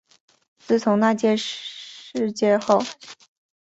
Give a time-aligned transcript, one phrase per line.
[0.57, 2.81] 自从那事件后